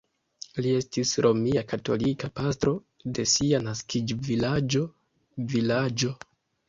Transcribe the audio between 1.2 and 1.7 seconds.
romia